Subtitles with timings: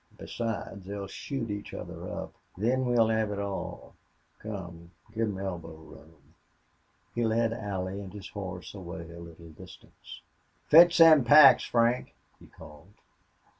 [0.17, 2.33] Besides, they'll shoot each other up.
[2.57, 3.93] Then we'll hev it all.
[4.39, 6.33] Come, give 'em elbow room."
[7.13, 10.23] He led Allie and his horse away a little distance.
[10.65, 12.95] "Fetch them packs, Frank," he called.